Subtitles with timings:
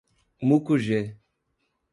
[0.47, 1.01] Mucugê